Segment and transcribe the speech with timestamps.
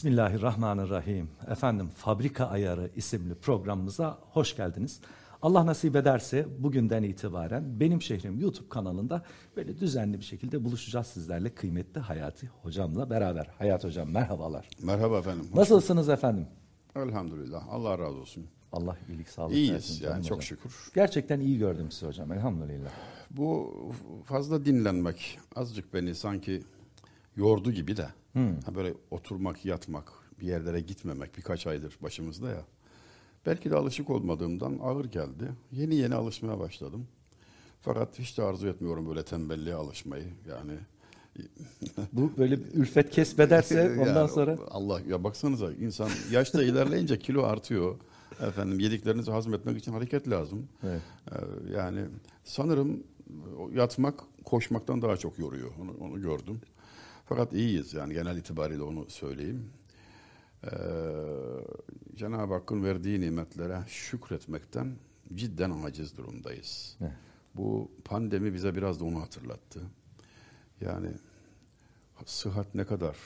[0.00, 1.30] Bismillahirrahmanirrahim.
[1.50, 5.00] Efendim Fabrika Ayarı isimli programımıza hoş geldiniz.
[5.42, 9.22] Allah nasip ederse bugünden itibaren Benim Şehrim YouTube kanalında
[9.56, 13.46] böyle düzenli bir şekilde buluşacağız sizlerle kıymetli Hayati hocamla beraber.
[13.58, 14.68] Hayat hocam merhabalar.
[14.82, 15.46] Merhaba efendim.
[15.50, 16.46] Hoş Nasılsınız efendim?
[16.96, 17.68] Elhamdülillah.
[17.70, 18.46] Allah razı olsun.
[18.72, 20.42] Allah iyilik sağlık İyiyiz versin yani çok hocam.
[20.42, 20.90] şükür.
[20.94, 22.90] Gerçekten iyi gördüm sizi hocam elhamdülillah.
[23.30, 23.74] Bu
[24.24, 26.62] fazla dinlenmek azıcık beni sanki
[27.36, 28.08] yordu gibi de.
[28.34, 32.64] Ha böyle oturmak, yatmak, bir yerlere gitmemek birkaç aydır başımızda ya.
[33.46, 35.52] Belki de alışık olmadığımdan ağır geldi.
[35.72, 37.06] Yeni yeni alışmaya başladım.
[37.80, 40.26] Fakat hiç de arzu etmiyorum böyle tembelliğe alışmayı.
[40.48, 40.72] Yani
[42.12, 47.96] Bu böyle ülfet kesbederse ondan Yani sonra Allah ya baksanıza insan yaşta ilerleyince kilo artıyor.
[48.40, 50.68] Efendim yediklerinizi hazmetmek için hareket lazım.
[50.82, 51.00] Evet.
[51.32, 51.36] Ee,
[51.76, 52.04] yani
[52.44, 53.02] sanırım
[53.72, 55.70] yatmak koşmaktan daha çok yoruyor.
[55.82, 56.60] Onu, onu gördüm.
[57.30, 59.70] Fakat iyiyiz yani genel itibariyle onu söyleyeyim.
[60.64, 60.68] Ee,
[62.16, 64.96] Cenab-ı Hakk'ın verdiği nimetlere şükretmekten
[65.34, 66.96] cidden aciz durumdayız.
[67.00, 67.12] Evet.
[67.54, 69.80] Bu pandemi bize biraz da onu hatırlattı.
[70.80, 71.08] Yani
[72.24, 73.16] sıhhat ne kadar?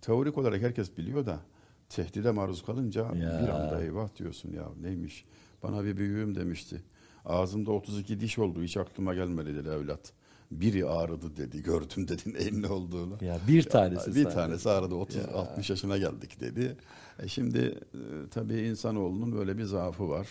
[0.00, 1.40] Teorik olarak herkes biliyor da
[1.88, 3.42] tehdide maruz kalınca Ya.
[3.42, 5.24] bir anda eyvah diyorsun ya neymiş?
[5.62, 6.82] Bana bir büyüğüm demişti.
[7.24, 10.12] Ağzımda 32 diş oldu hiç aklıma gelmedi dedi evlat.
[10.50, 13.18] Biri ağrıdı dedi gördüm dedin neyin ne olduğunu.
[13.20, 14.28] ya bir tanesi bir sadece.
[14.36, 16.76] tanesi ağrıdı 30-60 yaşına geldik dedi.
[17.22, 17.58] E şimdi
[17.94, 20.26] e, tabii insanoğlunun böyle bir zaafı var.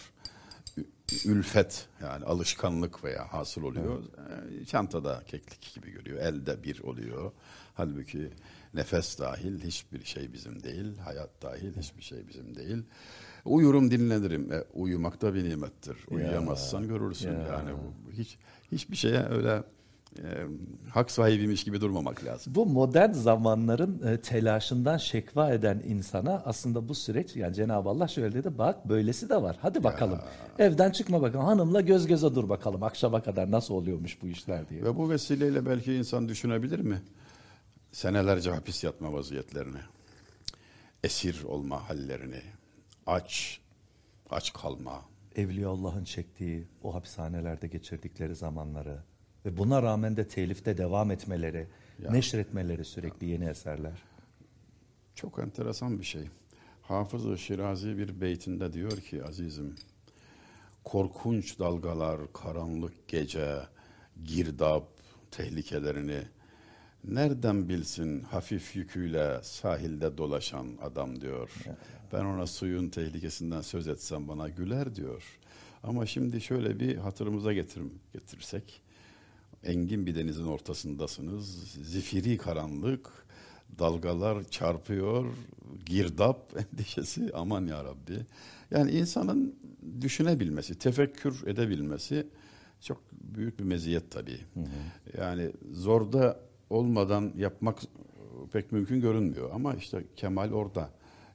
[1.25, 4.03] Ülfet yani alışkanlık veya hasıl oluyor.
[4.61, 6.17] E, Çantada keklik gibi görüyor.
[6.19, 7.31] Elde bir oluyor.
[7.73, 8.29] Halbuki
[8.73, 10.97] nefes dahil hiçbir şey bizim değil.
[10.97, 12.77] Hayat dahil hiçbir şey bizim değil.
[13.45, 14.51] Uyurum dinlenirim.
[14.53, 15.97] E, uyumak da bir nimettir.
[16.09, 17.31] Uyuyamazsan görürsün.
[17.31, 17.39] ya.
[17.47, 18.37] Yani bu- hiç
[18.71, 19.63] hiçbir şeye öyle
[20.19, 20.47] e,
[20.89, 22.55] hak sahibiymiş gibi durmamak lazım.
[22.55, 28.33] Bu modern zamanların e, telaşından şekva eden insana aslında bu süreç yani Cenab-ı Allah şöyle
[28.33, 29.57] dedi bak böylesi de var.
[29.61, 30.19] Hadi bakalım.
[30.59, 31.45] Evden çıkma bakalım.
[31.45, 32.83] Hanımla göz göze dur bakalım.
[32.83, 34.83] Akşama kadar nasıl oluyormuş bu işler diye.
[34.83, 37.01] Ve bu vesileyle belki insan düşünebilir mi?
[37.91, 39.79] Senelerce hapis yatma vaziyetlerini,
[41.03, 42.41] esir olma hallerini,
[43.05, 43.59] aç,
[44.29, 45.01] aç kalma.
[45.35, 48.99] Evliyaullah'ın çektiği o hapishanelerde geçirdikleri zamanları
[49.47, 51.67] ve buna rağmen de telifte devam etmeleri,
[52.03, 52.11] Ya.
[52.11, 54.03] neşretmeleri sürekli yeni eserler.
[55.15, 56.29] Çok enteresan bir şey.
[56.81, 59.75] Hafız-ı Şirazi bir beytinde diyor ki azizim,
[60.83, 63.55] korkunç dalgalar, karanlık gece,
[64.23, 64.87] girdap
[65.31, 66.21] tehlikelerini
[67.03, 71.51] nereden bilsin hafif yüküyle sahilde dolaşan adam diyor.
[72.13, 75.23] Ben ona suyun tehlikesinden söz etsem bana güler diyor.
[75.83, 78.81] Ama şimdi şöyle bir hatırımıza getir, getirsek,
[79.67, 83.09] engin bir denizin ortasındasınız, zifiri karanlık,
[83.79, 85.25] dalgalar çarpıyor,
[85.85, 88.25] girdap endişesi aman ya Rabbi.
[88.71, 89.55] Yani insanın
[90.01, 92.27] düşünebilmesi, tefekkür edebilmesi
[92.81, 94.39] çok büyük bir meziyet tabii.
[95.17, 96.39] Yani zorda
[96.69, 97.79] olmadan yapmak
[98.51, 100.89] pek mümkün görünmüyor ama işte kemal orada.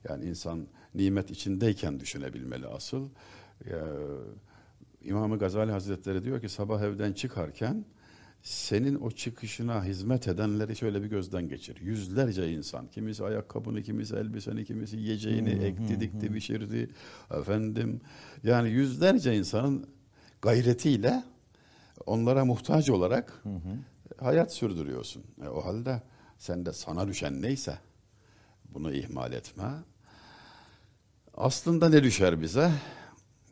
[0.09, 3.09] Yani insan nimet içindeyken düşünebilmeli asıl.
[3.71, 3.85] Ya,
[5.05, 7.85] İmam-ı Gazali Hazretleri diyor ki sabah evden çıkarken
[8.43, 11.81] senin o çıkışına hizmet edenleri şöyle bir gözden geçir.
[11.81, 16.91] Yüzlerce insan, kimisi ayakkabını, kimisi elbiseni, kimisi yiyeceğini ekti, dikti, pişirdi.
[17.31, 18.01] Efendim,
[18.45, 19.87] yani yüzlerce insanın
[20.43, 21.25] gayretiyle
[22.07, 23.43] onlara muhtaç olarak
[24.19, 25.25] hayat sürdürüyorsun.
[25.45, 26.03] E, o halde
[26.39, 27.79] sen de sana düşen neyse
[28.75, 29.65] bunu ihmal etme.
[31.35, 32.73] Aslında ne düşer bize?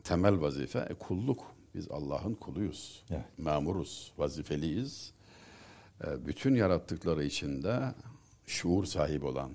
[0.03, 1.50] Temel vazife e, kulluk.
[1.75, 3.03] Biz Allah'ın kuluyuz.
[3.11, 3.21] Evet.
[3.37, 5.11] Memuruz, vazifeliyiz.
[6.03, 7.93] E, bütün yarattıkları içinde
[8.45, 9.51] şuur sahibi olan,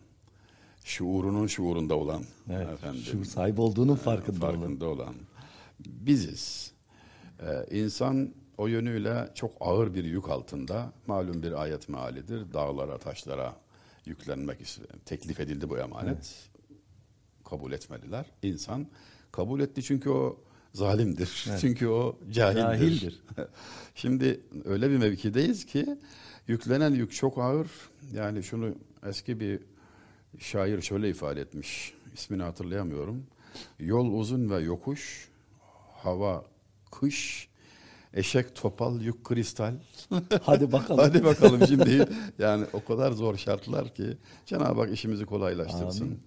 [0.84, 4.56] şuurunun şuurunda olan, Evet, efendim, şuur sahibi olduğunun farkında, olun.
[4.60, 5.14] farkında olan
[5.80, 6.72] biziz.
[7.40, 10.92] Ee, insan o yönüyle çok ağır bir yük altında.
[11.06, 12.52] Malum bir ayet mealidir.
[12.52, 13.56] Dağlara, taşlara
[14.06, 14.58] yüklenmek
[15.04, 16.48] teklif edildi bu emanet.
[17.44, 18.26] Kabul etmediler.
[18.42, 18.86] İnsan
[19.32, 20.38] kabul etti çünkü o
[20.76, 21.46] zalimdir.
[21.60, 22.60] Çünkü o cahildir.
[22.60, 23.20] Cahildir.
[23.94, 25.86] Şimdi öyle bir mevkideyiz ki
[26.46, 27.66] yüklenen yük çok ağır.
[28.12, 28.74] Yani şunu
[29.08, 29.60] eski bir
[30.38, 31.94] şair şöyle ifade etmiş.
[32.14, 33.26] İsmini hatırlayamıyorum.
[33.78, 35.28] Yol uzun ve yokuş,
[35.92, 36.44] hava
[36.90, 37.48] kış,
[38.14, 39.74] eşek topal, yük kristal.
[40.42, 41.04] Hadi bakalım.
[41.04, 42.08] Hadi bakalım şimdi.
[42.38, 46.04] Yani o kadar zor şartlar ki Cenab-ı Hak işimizi kolaylaştırsın.
[46.04, 46.20] Amin.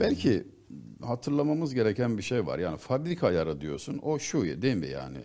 [0.00, 0.46] Belki
[1.02, 2.58] hatırlamamız gereken bir şey var.
[2.58, 3.98] Yani fabrika ayarı diyorsun.
[4.02, 5.18] O şu değil mi yani?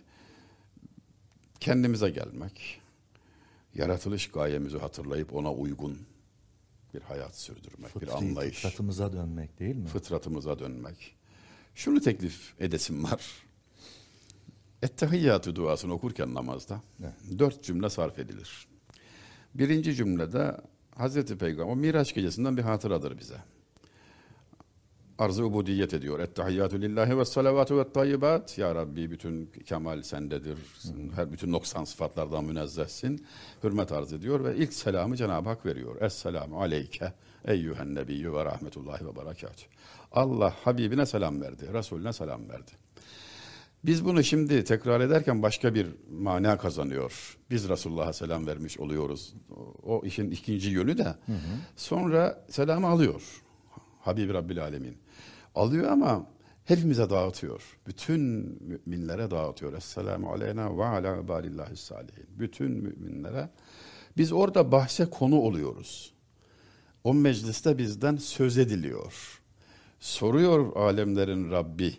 [1.60, 2.80] Kendimize gelmek,
[3.74, 5.98] yaratılış gayemizi hatırlayıp ona uygun
[6.94, 9.86] bir hayat sürdürmek, Fıtri, bir anlayış, fıtratımıza dönmek değil mi?
[9.86, 11.14] fıtratımıza dönmek.
[11.74, 13.26] Şunu teklif edesim var.
[14.82, 16.80] Ettehiyyatü duasını okurken namazda
[17.38, 18.68] dört cümle sarf edilir.
[19.54, 20.56] Birinci cümlede
[20.94, 23.36] Hazreti Peygamber, o Miraç gecesinden bir hatıradır bize.
[25.18, 26.18] Arz-ı ubudiyet ediyor.
[26.18, 28.58] Ettehiyyatü lillahi ve salavatu ve tayyibat.
[28.58, 30.58] Ya Rabbi bütün kemal sendedir.
[31.14, 33.26] Her bütün noksan sıfatlardan münezzehsin.
[33.64, 36.02] Hürmet arz ediyor ve ilk selamı Cenab-ı Hak veriyor.
[36.02, 37.12] Esselamu aleyke
[37.44, 39.64] eyyühen nebiyyü ve rahmetullahi ve berekatü.
[40.12, 41.72] Allah Habibine selam verdi.
[41.72, 42.70] Resulüne selam verdi.
[43.84, 47.36] Biz bunu şimdi tekrar ederken başka bir mana kazanıyor.
[47.50, 49.34] Biz Resulullah'a selam vermiş oluyoruz.
[49.50, 51.14] O, o işin ikinci yönü de.
[51.76, 53.43] Sonra selamı alıyor.
[54.04, 54.96] Habib Rabbil Alemin.
[55.54, 56.26] Alıyor ama
[56.64, 57.62] hepimize dağıtıyor.
[57.86, 58.20] Bütün
[58.60, 59.72] müminlere dağıtıyor.
[59.72, 62.26] Esselamu aleyna ve ala ibadillahi salihin.
[62.38, 63.48] Bütün müminlere.
[64.16, 66.14] Biz orada bahse konu oluyoruz.
[67.04, 69.40] O mecliste bizden söz ediliyor.
[70.00, 71.94] Soruyor alemlerin Rabbi.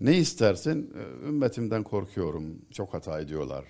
[0.00, 0.94] Ne istersin?
[0.96, 2.58] Ee, Ümmetimden korkuyorum.
[2.72, 3.64] Çok hata ediyorlar.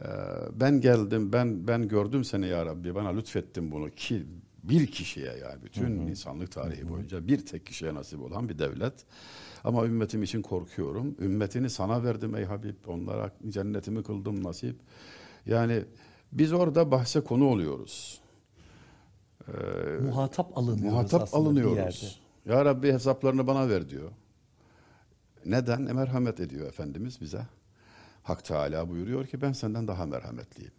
[0.00, 0.04] Ee,
[0.52, 2.94] Ben geldim, ben ben gördüm seni ya Rabbi.
[2.94, 4.26] Bana lütfettin bunu ki
[4.68, 8.94] bir kişiye yani bütün insanlık tarihi boyunca bir tek kişiye nasip olan bir devlet.
[9.64, 11.16] Ama ümmetim için korkuyorum.
[11.20, 12.74] Ümmetini sana verdim ey Habib.
[12.86, 14.76] Onlara cennetimi kıldım nasip.
[15.46, 15.84] Yani
[16.32, 18.20] biz orada bahse konu oluyoruz.
[20.00, 22.20] Muhatap alınıyoruz Muhatap alınıyoruz.
[22.46, 24.10] Ya Rabbi hesaplarını bana ver diyor.
[25.44, 25.86] Neden?
[25.86, 27.46] E, merhamet ediyor Efendimiz bize.
[28.22, 30.72] Hak Teala buyuruyor ki ben senden daha merhametliyim.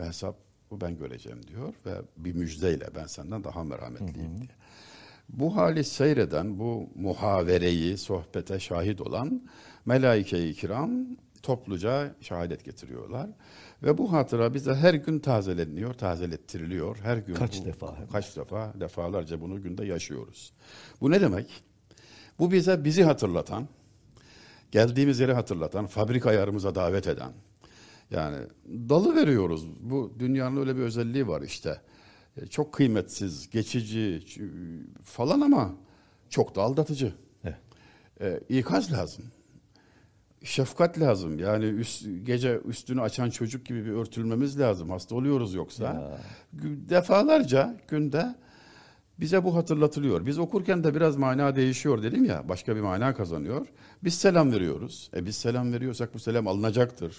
[0.00, 0.36] Ve hesap
[0.70, 4.48] bu ben göreceğim diyor ve bir müjdeyle ben senden daha merhametliyim diye.
[5.28, 9.42] Bu hali seyreden, bu muhavereyi, sohbete şahit olan
[9.86, 10.90] melaike-i kiram
[11.42, 13.30] topluca şehadet getiriyorlar.
[13.82, 16.98] Ve bu hatıra bize her gün tazeleniyor, tazelettiriliyor.
[17.02, 17.96] Her gün Kaç bu- defa.
[18.12, 20.52] Kaç defa, defalarca bunu günde yaşıyoruz.
[21.00, 21.62] Bu ne demek?
[22.38, 23.68] Bu bize bizi hatırlatan,
[24.72, 27.32] geldiğimiz yeri hatırlatan, fabrika ayarımıza davet eden.
[28.10, 28.36] Yani
[28.68, 29.66] dalı veriyoruz.
[29.80, 31.80] Bu dünyanın öyle bir özelliği var işte.
[32.36, 34.24] E, Çok kıymetsiz, geçici
[35.02, 35.74] falan ama
[36.30, 37.12] çok da aldatıcı.
[37.44, 37.56] Evet.
[38.20, 39.24] E, ikaz lazım.
[40.44, 41.38] Şefkat lazım.
[41.38, 44.90] Yani üst, gece üstünü açan çocuk gibi bir örtülmemiz lazım.
[44.90, 45.84] Hasta oluyoruz yoksa.
[45.84, 46.18] Ya.
[46.88, 48.34] Defalarca günde
[49.20, 50.26] bize bu hatırlatılıyor.
[50.26, 52.48] Biz okurken de biraz mana değişiyor dedim ya.
[52.48, 53.66] Başka bir mana kazanıyor.
[54.04, 55.10] Biz selam veriyoruz.
[55.16, 57.16] E biz selam veriyorsak bu selam alınacaktır.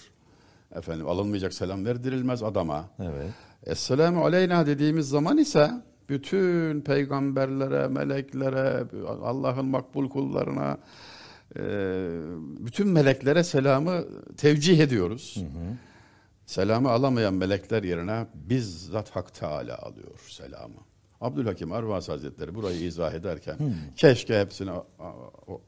[0.74, 2.90] Efendim alınmayacak selam verdirilmez adama.
[3.02, 3.30] Evet.
[3.66, 5.70] Esselamu aleyna dediğimiz zaman ise
[6.08, 10.78] bütün peygamberlere, meleklere, Allah'ın makbul kullarına,
[11.56, 11.60] e,
[12.58, 14.04] bütün meleklere selamı
[14.36, 15.36] tevcih ediyoruz.
[16.46, 20.80] Selamı alamayan melekler yerine bizzat Hak Teala alıyor selamı.
[21.20, 23.56] Abdülhakim Arvas Hazretleri burayı izah ederken
[23.96, 24.70] keşke hepsini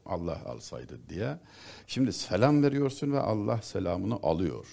[0.05, 1.37] Allah alsaydı diye.
[1.87, 4.67] Şimdi selam veriyorsun ve Allah selamını alıyor.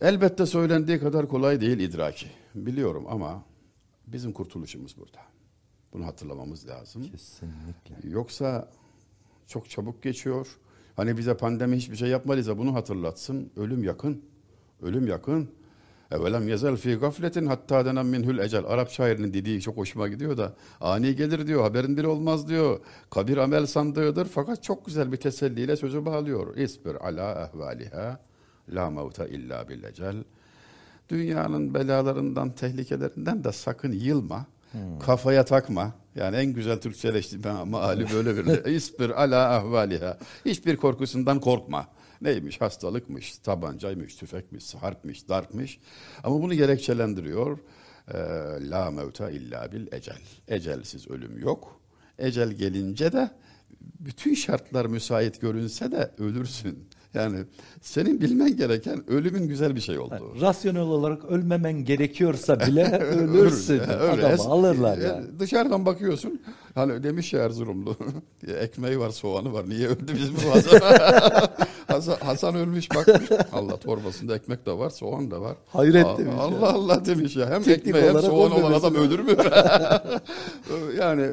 [0.00, 2.26] Elbette söylendiği kadar kolay değil idraki.
[2.54, 3.44] Biliyorum ama
[4.06, 5.18] bizim kurtuluşumuz burada.
[5.92, 7.02] Bunu hatırlamamız lazım.
[7.02, 8.08] Kesinlikle.
[8.08, 8.68] Yoksa
[9.46, 10.58] çok çabuk geçiyor.
[10.96, 13.50] Hani bize pandemi hiçbir şey yapmalıysa bunu hatırlatsın.
[13.56, 14.24] Ölüm yakın.
[14.82, 15.50] Ölüm yakın.
[16.10, 18.64] Evelem yezel fi gafletin hatta denen minhül ecel.
[18.66, 22.80] Arap şairinin dediği çok hoşuma gidiyor da ani gelir diyor, haberin bile olmaz diyor.
[23.10, 26.56] Kabir amel sandığıdır fakat çok güzel bir teselliyle sözü bağlıyor.
[26.56, 28.29] İsbir ala ehvaliha
[28.74, 30.16] la mevte illa bil ecel.
[31.08, 34.46] Dünyanın belalarından, tehlikelerinden de sakın yılma.
[35.00, 35.92] Kafaya takma.
[36.14, 38.64] Yani en güzel Türkçeleştirme maali böyle bir.
[38.74, 40.18] İsbir ala ahvaliha.
[40.44, 41.88] Hiçbir korkusundan korkma.
[42.20, 42.60] Neymiş?
[42.60, 45.80] Hastalıkmış, tabancaymış, tüfekmiş, harpmiş, darpmış.
[46.24, 47.58] Ama bunu gerekçelendiriyor.
[48.08, 48.18] Ee,
[48.70, 50.20] La mevta illa bil ecel.
[50.48, 51.80] Ecelsiz ölüm yok.
[52.18, 53.30] Ecel gelince de
[53.80, 56.88] bütün şartlar müsait görünse de ölürsün.
[57.14, 57.36] Yani
[57.80, 60.40] senin bilmen gereken ölümün güzel bir şey olduğu.
[60.40, 63.80] Rasyonel olarak ölmemen gerekiyorsa bile ölürsün.
[63.80, 64.26] Öyle.
[64.26, 65.26] Adamı alırlar e, yani.
[65.38, 66.42] Dışarıdan bakıyorsun.
[66.74, 67.96] Hani demiş ya Erzurumlu.
[68.60, 69.68] ekmeği var, soğanı var.
[69.68, 70.80] Niye öldü biz bu Hasan?
[71.86, 73.30] Hasan, Hasan ölmüş bakmış.
[73.52, 75.56] Allah torbasında ekmek de var, soğan da var.
[75.66, 76.40] Hayret Aa, demiş ya.
[76.42, 77.50] Allah Allah demiş ya.
[77.50, 79.36] Hem Teknik ekmeği hem soğan olan adam ölür mü?
[80.98, 81.30] yani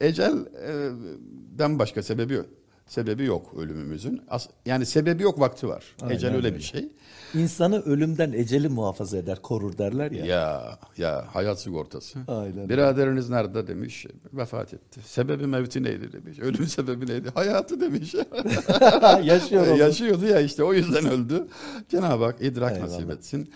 [0.00, 2.40] ecelden başka sebebi
[2.86, 4.22] sebebi yok ölümümüzün.
[4.28, 5.84] As- yani sebebi yok, vakti var.
[6.02, 6.56] Aynen Ecel öyle öyle.
[6.56, 6.88] bir şey.
[7.34, 10.24] İnsanı ölümden eceli muhafaza eder, korur derler ya.
[10.26, 12.18] Ya ya hayat sigortası.
[12.28, 12.68] Aynen.
[12.68, 14.06] Biraderiniz nerede demiş.
[14.32, 15.00] Vefat etti.
[15.06, 16.38] Sebebi mevti neydi demiş.
[16.38, 17.28] Ölüm sebebi neydi?
[17.34, 18.14] Hayatı demiş.
[19.24, 19.76] Yaşıyor onu.
[19.78, 21.46] Yaşıyordu ya işte o yüzden öldü.
[21.88, 22.90] Cenab-ı Hak idrak Eyvallah.
[22.92, 23.50] nasip etsin.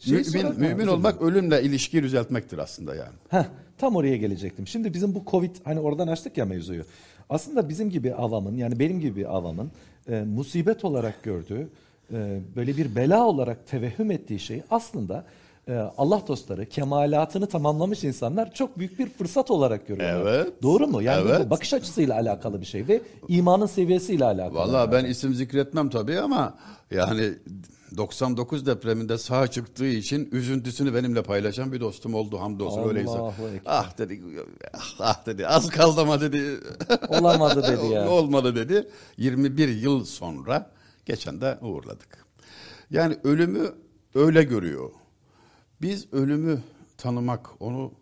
[0.00, 3.14] Şey mümin, mümin olmak ölümle ilişkiyi düzeltmektir aslında yani.
[3.28, 3.44] Heh,
[3.78, 4.66] tam oraya gelecektim.
[4.66, 6.82] Şimdi bizim bu Covid hani oradan açtık ya mevzuyu.
[7.30, 9.70] Aslında bizim gibi avamın yani benim gibi avamın
[10.08, 11.68] e, musibet olarak gördüğü
[12.12, 15.24] e, böyle bir bela olarak tevehhüm ettiği şey aslında
[15.68, 20.32] e, Allah dostları kemalatını tamamlamış insanlar çok büyük bir fırsat olarak görüyorlar.
[20.34, 20.62] Evet.
[20.62, 21.02] Doğru mu?
[21.02, 21.46] Yani Evet.
[21.46, 24.54] bu bakış açısıyla alakalı bir şey ve imanın seviyesiyle alakalı.
[24.58, 26.54] Vallahi ben isim zikretmem tabii ama
[26.90, 27.30] yani
[27.96, 33.12] 99 depreminde sağ çıktığı için üzüntüsünü benimle paylaşan bir dostum oldu hamdolsun Allahu öyleyse.
[33.12, 33.60] Ekber.
[33.66, 34.20] Ah dedi
[34.74, 36.60] ah, ah dedi az kaldı ama dedi.
[37.08, 38.08] Olamadı dedi ya.
[38.10, 38.88] Olmadı dedi.
[39.16, 40.70] 21 yıl sonra
[41.06, 42.24] geçen de uğurladık.
[42.90, 43.72] Yani ölümü
[44.14, 44.90] öyle görüyor.
[45.82, 46.62] Biz ölümü
[46.96, 47.92] tanımak, onu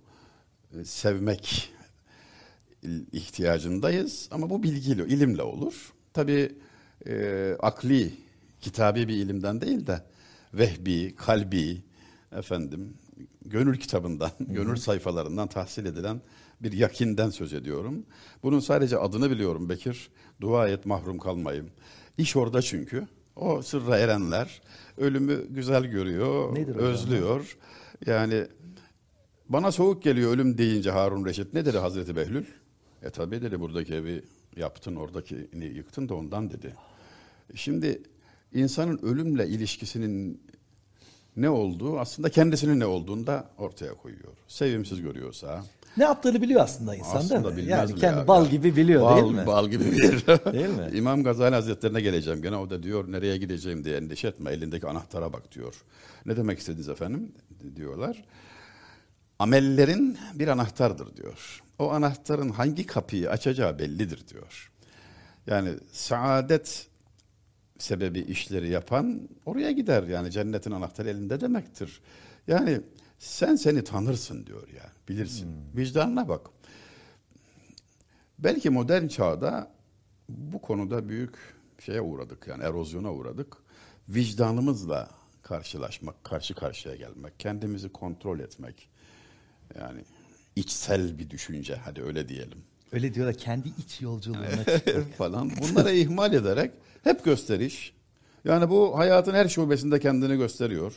[0.81, 1.73] e, sevmek
[3.13, 5.93] ihtiyacındayız ama bu bilgiyle, ilimle olur.
[6.13, 6.53] Tabii
[7.07, 8.15] e, akli,
[8.63, 10.03] kitabi bir ilimden değil de
[10.55, 11.83] vehbi, kalbi,
[12.33, 12.95] efendim,
[13.45, 16.21] gönül kitabından, gönül sayfalarından tahsil edilen
[16.61, 18.07] bir yakinden söz ediyorum.
[18.43, 20.11] Bunun sadece adını biliyorum Bekir.
[20.41, 21.71] Dua et mahrum kalmayayım.
[22.19, 23.07] İş orada çünkü.
[23.37, 24.63] O sırra erenler
[24.99, 27.57] ölümü güzel görüyor, Nedir özlüyor.
[28.07, 28.47] Yani
[29.49, 31.55] bana soğuk geliyor ölüm deyince Harun Reşit.
[31.55, 32.45] Ne dedi Hazreti Behlül?
[33.03, 34.25] E tabi dedi buradaki evi
[34.57, 36.75] yaptın oradakini yıktın da ondan dedi.
[37.55, 38.03] Şimdi
[38.55, 40.43] insanın ölümle ilişkisinin
[41.37, 44.33] ne olduğu aslında kendisinin ne olduğunu da ortaya koyuyor.
[44.49, 45.65] Sevimsiz görüyorsa.
[45.97, 47.57] Ne yaptığını biliyor aslında insan aslında değil mi?
[47.57, 48.29] bilmez Yani kendi ya?
[48.29, 49.47] bal gibi biliyor bal, değil mi?
[49.47, 50.27] Bal gibi bilir.
[50.53, 50.91] Değil mi?
[50.95, 52.57] İmam Gazali Hazretlerine geleceğim gene.
[52.57, 54.51] O da diyor nereye gideceğim diye endişe etme.
[54.51, 55.75] Elindeki anahtara bak diyor.
[56.27, 57.33] Ne demek istediniz efendim?
[57.77, 58.25] Diyorlar.
[59.39, 61.63] Amellerin bir anahtardır diyor.
[61.79, 64.71] O anahtarın hangi kapıyı açacağı bellidir diyor.
[65.47, 66.87] Yani saadet
[67.83, 70.03] sebebi işleri yapan oraya gider.
[70.03, 72.01] Yani cennetin anahtarı elinde demektir.
[72.47, 72.81] Yani
[73.19, 74.93] sen seni tanırsın diyor ya.
[75.09, 75.49] Bilirsin.
[75.77, 76.47] Vicdanına bak.
[78.39, 79.71] Belki modern çağda
[80.29, 81.35] bu konuda büyük
[81.79, 83.57] şeye uğradık yani erozyona uğradık.
[84.09, 85.11] Vicdanımızla
[85.43, 88.89] karşılaşmak, karşı karşıya gelmek, kendimizi kontrol etmek.
[89.79, 90.05] Yani
[90.57, 92.63] içsel bir düşünce hadi öyle diyelim.
[92.93, 94.65] Öyle diyorlar kendi iç yolculuğuna
[95.19, 95.51] falan.
[95.63, 96.71] Bunları ihmal ederek
[97.05, 97.93] hep gösteriş.
[98.45, 100.95] Yani bu hayatın her şubesinde kendini gösteriyor.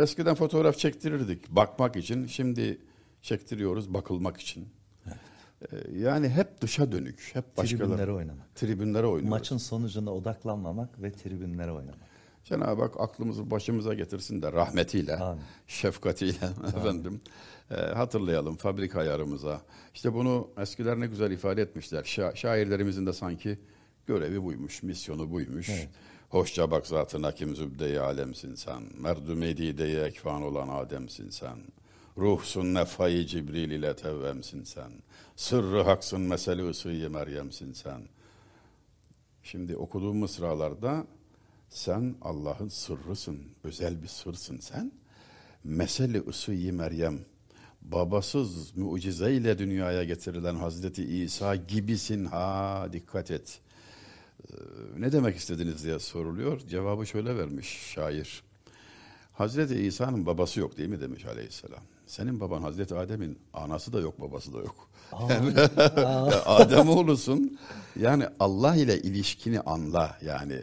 [0.00, 2.26] Eskiden fotoğraf çektirirdik bakmak için.
[2.26, 2.78] Şimdi
[3.22, 4.68] çektiriyoruz bakılmak için.
[5.06, 7.30] Ee, Yani hep dışa dönük.
[7.34, 7.88] Hep başkaları.
[7.88, 8.54] Tribünlere oynamak.
[8.54, 9.28] Tribünlere oynuyoruz.
[9.30, 12.11] Maçın sonucuna odaklanmamak ve tribünlere oynamak.
[12.44, 15.42] Cenab-ı Hak aklımızı başımıza getirsin de rahmetiyle, Amin.
[15.66, 16.46] şefkatiyle
[16.76, 17.20] efendim
[17.70, 19.62] e, hatırlayalım fabrika ayarımıza.
[19.94, 22.02] İşte bunu eskiler ne güzel ifade etmişler.
[22.02, 23.58] Şa- şairlerimizin de sanki
[24.06, 25.70] görevi buymuş, misyonu buymuş.
[26.28, 28.82] Hoşça bak zatına kim zübde-i alemsin sen.
[28.98, 31.58] Merdü medide ekvan olan Adem'sin sen.
[32.18, 34.92] Ruhsun nefayı Cibril ile tevvemsin sen.
[35.36, 38.02] Sırrı haksın mesele ısıyı Meryem'sin sen.
[39.42, 41.06] Şimdi okuduğum mısralarda
[41.72, 44.92] sen Allah'ın sırrısın, özel bir sırsın sen.
[45.64, 47.18] Mesele ısıyı Meryem,
[47.82, 53.60] babasız mucizeyle dünyaya getirilen Hazreti İsa gibisin ha dikkat et.
[54.50, 54.54] Ee,
[54.98, 56.60] ne demek istediniz diye soruluyor.
[56.60, 58.42] Cevabı şöyle vermiş şair.
[59.32, 61.82] Hazreti İsa'nın babası yok değil mi demiş aleyhisselam.
[62.06, 64.88] Senin baban Hazreti Adem'in anası da yok babası da yok.
[65.28, 65.54] Yani,
[66.46, 67.58] Adem oğlusun.
[68.00, 70.62] Yani Allah ile ilişkini anla yani.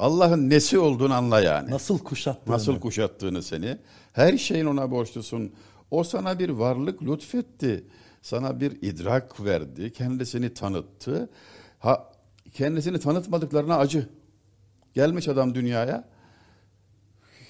[0.00, 1.70] Allah'ın nesi olduğunu anla yani.
[1.70, 2.54] Nasıl kuşattığını.
[2.54, 3.78] Nasıl kuşattığını seni.
[4.12, 5.52] Her şeyin ona borçlusun.
[5.90, 7.84] O sana bir varlık lütfetti.
[8.22, 9.92] Sana bir idrak verdi.
[9.92, 11.30] Kendisini tanıttı.
[11.78, 12.12] Ha,
[12.52, 14.08] kendisini tanıtmadıklarına acı.
[14.94, 16.08] Gelmiş adam dünyaya.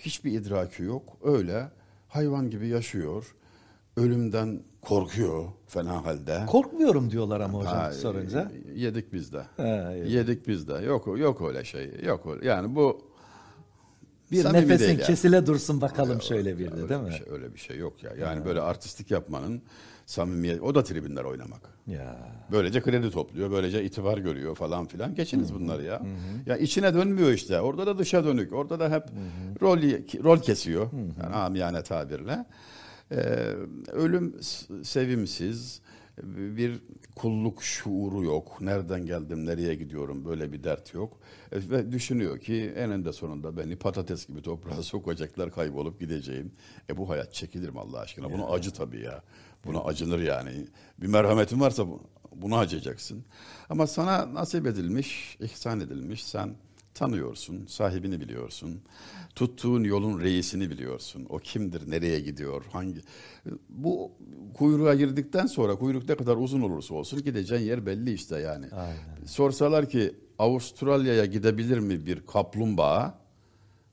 [0.00, 1.16] Hiçbir idraki yok.
[1.22, 1.70] Öyle
[2.08, 3.34] hayvan gibi yaşıyor.
[3.96, 6.42] Ölümden korkuyor fena halde.
[6.46, 8.52] Korkmuyorum diyorlar ama hocam Ha, sorunca.
[8.74, 9.42] Yedik biz de.
[9.56, 10.12] Ha, yedik.
[10.12, 10.72] yedik biz de.
[10.72, 11.90] Yok yok öyle şey.
[12.04, 12.46] Yok öyle.
[12.48, 13.00] Yani bu
[14.32, 15.00] Bir samimi nefesin yani.
[15.02, 17.12] kesile dursun bakalım Ya, şöyle bir de öyle değil bir mi?
[17.12, 18.10] Şey, öyle bir şey yok ya.
[18.20, 19.62] Yani böyle artistik yapmanın
[20.06, 21.60] samimiyet o da tribünler oynamak.
[21.86, 22.16] Ya.
[22.52, 25.14] Böylece kredi topluyor, böylece itibar görüyor falan filan.
[25.14, 26.02] Geçiniz bunları ya.
[26.46, 27.60] Ya içine dönmüyor işte.
[27.60, 28.52] Orada da dışa dönük.
[28.52, 29.02] Orada da hep
[29.62, 29.78] rol
[30.24, 30.86] rol kesiyor.
[31.22, 32.44] Yani amiyane tabirle.
[33.12, 33.16] Ee,
[33.92, 34.34] ölüm
[34.84, 35.80] sevimsiz.
[36.22, 36.80] Bir
[37.16, 38.60] kulluk şuuru yok.
[38.60, 41.20] Nereden geldim, nereye gidiyorum böyle bir dert yok.
[41.52, 46.52] E, Ve düşünüyor ki eninde sonunda beni patates gibi toprağa sokacaklar, kaybolup gideceğim.
[46.90, 48.32] E bu hayat çekilir mi Allah aşkına?
[48.32, 49.22] Bunu acı tabii ya.
[49.64, 50.66] Buna acınır yani.
[50.98, 52.00] Bir merhametin varsa bu-
[52.34, 53.24] bunu acıyacaksın.
[53.68, 56.24] Ama sana nasip edilmiş, ihsan edilmiş.
[56.24, 56.54] Sen
[57.00, 58.80] tanıyorsun, sahibini biliyorsun.
[59.34, 61.26] Tuttuğun yolun reisini biliyorsun.
[61.28, 63.00] O kimdir, nereye gidiyor, hangi...
[63.68, 64.12] Bu
[64.54, 68.66] kuyruğa girdikten sonra kuyruk ne kadar uzun olursa olsun gideceğin yer belli işte yani.
[68.72, 69.26] Aynen.
[69.26, 73.18] Sorsalar ki Avustralya'ya gidebilir mi bir kaplumbağa?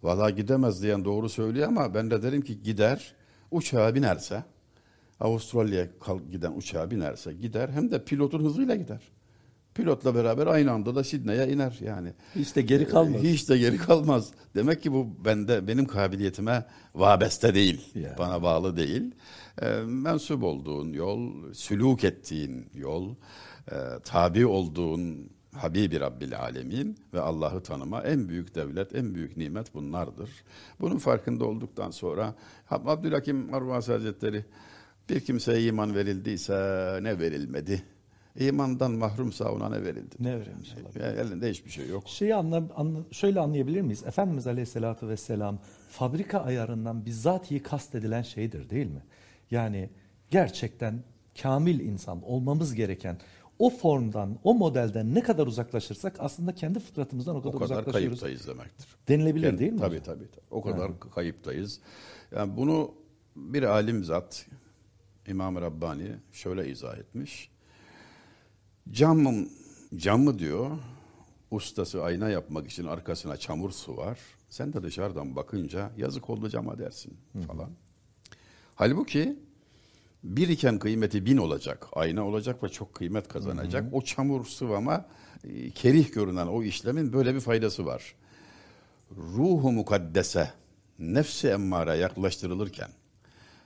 [0.03, 3.15] Valla gidemez diyen doğru söylüyor ama ben de derim ki gider.
[3.51, 4.43] Uçağa binerse,
[5.19, 5.87] Avustralya'ya
[6.31, 7.69] giden uçağa binerse gider.
[7.69, 9.01] Hem de pilotun hızıyla gider.
[9.77, 12.13] Pilotla beraber aynı anda da Sidney'e iner yani.
[12.35, 13.21] Hiç de geri kalmaz.
[13.21, 14.31] Hiç de geri kalmaz.
[14.55, 16.65] Demek ki bu bende benim kabiliyetime
[16.95, 17.81] vabeste değil.
[17.95, 18.15] Ya.
[18.17, 19.15] Bana bağlı değil.
[19.61, 23.15] E, mensup olduğun yol, sülük ettiğin yol,
[23.71, 29.73] e, tabi olduğun Habibi Rabbil Alemin ve Allah'ı tanıma en büyük devlet, en büyük nimet
[29.73, 30.29] bunlardır.
[30.79, 32.35] Bunun farkında olduktan sonra
[32.69, 34.45] Abdülhakim Arvasi Hazretleri
[35.09, 36.53] bir kimseye iman verildiyse
[37.01, 37.83] ne verilmedi?
[38.39, 40.15] İmandan mahrumsa ona ne verildi?
[40.19, 41.03] Ne verilmiş olabilir?
[41.03, 42.03] Ya elinde hiçbir şey yok.
[42.07, 44.03] Şeyi anla, anla- şöyle anlayabilir miyiz?
[44.03, 49.01] Efendimiz Aleyhisselatü Vesselam fabrika ayarından bizzatihi kastedilen şeydir değil mi?
[49.51, 49.89] Yani
[50.29, 51.03] gerçekten
[51.41, 53.17] kamil insan olmamız gereken
[53.59, 58.19] o formdan, o modelden ne kadar uzaklaşırsak aslında kendi fıtratımızdan o kadar, O kadar uzaklaşıyoruz.
[58.19, 58.87] kayıptayız demektir.
[59.07, 59.79] Denilebilir Kendi- değil mi?
[59.79, 60.27] Tabii tabii.
[60.31, 60.45] tabii.
[60.51, 61.79] O kadar kayıptayız.
[62.35, 62.91] Yani bunu
[63.35, 64.45] bir alim zat
[65.27, 67.49] İmam Rabbani şöyle izah etmiş.
[68.91, 69.51] Camın
[69.95, 70.71] camı diyor
[71.51, 74.19] ustası ayna yapmak için arkasına çamur su var.
[74.49, 77.17] Sen de dışarıdan bakınca yazık oldu cama dersin
[77.47, 77.69] falan.
[78.75, 79.39] Halbuki
[80.23, 81.87] bir iken kıymeti bin olacak.
[81.93, 83.93] Ayna olacak ve çok kıymet kazanacak.
[83.93, 85.05] O çamur sıvama
[85.43, 88.15] e, kerih görünen o işlemin böyle bir faydası var.
[89.17, 90.51] Ruhu mukaddese,
[90.99, 92.89] nefsi emmara yaklaştırılırken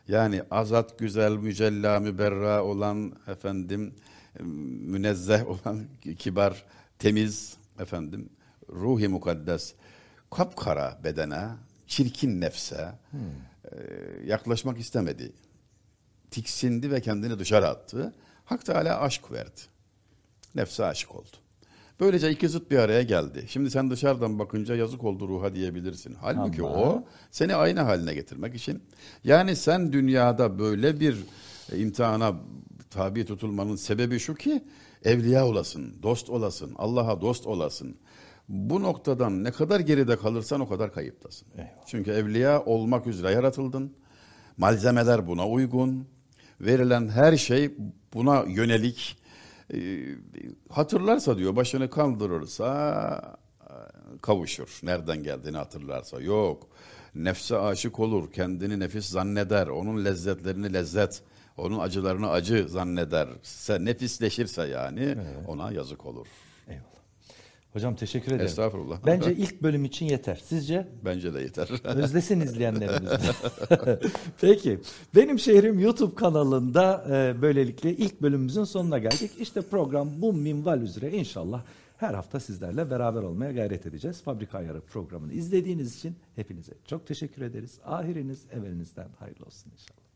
[0.08, 3.94] yani azat, güzel, mücella, müberra olan efendim
[4.40, 5.86] münezzeh olan
[6.18, 6.66] kibar,
[7.00, 8.30] temiz efendim
[8.70, 9.74] ruhi mukaddes
[10.32, 11.48] kapkara bedene,
[11.88, 12.92] çirkin nefse
[13.64, 13.76] e,
[14.26, 15.32] yaklaşmak istemedi
[16.32, 18.14] tiksindi ve kendini dışarı attı.
[18.46, 19.62] Hak Teala aşk verdi.
[20.56, 21.28] Nefse aşık oldu.
[22.00, 23.46] Böylece iki zıt bir araya geldi.
[23.48, 26.16] Şimdi sen dışarıdan bakınca yazık oldu ruha diyebilirsin.
[26.22, 28.84] Halbuki Ama- o seni aynı haline getirmek için.
[29.24, 31.18] Yani sen dünyada böyle bir
[31.78, 32.36] imtihana
[32.92, 34.64] tabi tutulmanın sebebi şu ki
[35.04, 37.98] evliya olasın, dost olasın, Allah'a dost olasın.
[38.50, 41.48] Bu noktadan ne kadar geride kalırsan o kadar kayıptasın.
[41.54, 41.86] Eyvallah.
[41.86, 43.94] Çünkü evliya olmak üzere yaratıldın.
[44.58, 46.08] Malzemeler buna uygun.
[46.62, 47.72] Verilen her şey
[48.14, 49.18] buna yönelik.
[49.74, 50.04] Ee,
[50.70, 53.74] hatırlarsa diyor başını kaldırırsa e,
[54.22, 54.80] kavuşur.
[54.84, 56.22] Nereden geldiğini hatırlarsa.
[56.22, 56.68] Yok.
[57.16, 58.32] Nefse aşık olur.
[58.32, 59.68] Kendini nefis zanneder.
[59.68, 61.24] Onun lezzetlerini lezzet.
[61.62, 63.28] Onun acılarını acı zanneder.
[63.42, 65.16] Se, nefisleşirse yani
[65.48, 66.28] ona yazık olur.
[66.68, 66.86] Eyvallah.
[67.74, 68.46] Hocam teşekkür ederim.
[68.46, 69.06] Estağfurullah.
[69.06, 70.42] Bence ilk bölüm için yeter.
[70.46, 70.88] Sizce?
[71.06, 71.70] Bence de yeter.
[71.84, 73.12] Özlesin izleyenlerimiz.
[74.42, 74.80] Peki.
[75.16, 79.32] Benim Şehrim YouTube kanalında e, böylelikle ilk bölümümüzün sonuna geldik.
[79.40, 81.64] İşte program bu minval üzere inşallah
[81.98, 84.22] her hafta sizlerle beraber olmaya gayret edeceğiz.
[84.22, 87.80] Fabrika Ayarı programını izlediğiniz için hepinize çok teşekkür ederiz.
[87.86, 90.11] Ahiriniz evelinizden hayırlı olsun inşallah.